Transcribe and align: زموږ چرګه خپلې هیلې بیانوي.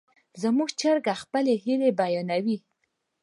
زموږ 0.41 0.69
چرګه 0.79 1.13
خپلې 1.23 1.53
هیلې 1.63 1.89
بیانوي. 1.99 2.57